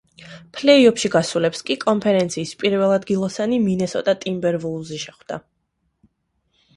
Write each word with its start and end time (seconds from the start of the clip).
ფლეი-ოფში 0.57 1.09
გასულებს 1.15 1.59
კი 1.67 1.75
კონფერენციის 1.83 2.53
პირველ 2.63 2.93
ადგილოსანი 2.95 3.59
მინესოტა 3.67 4.15
ტიმბერვულვზი 4.23 4.99
შეხვდა. 5.05 5.39